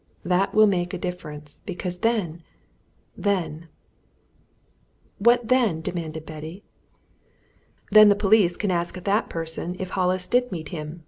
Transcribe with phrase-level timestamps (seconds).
[0.25, 1.61] that will make a difference!
[1.63, 2.41] Because then
[3.15, 3.67] then"
[5.19, 6.63] "What then?" demanded Betty.
[7.91, 10.99] "Then the police can ask that person if Hollis did meet him!"